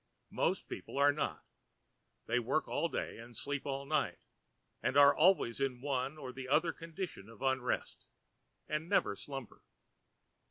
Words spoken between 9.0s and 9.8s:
slumber.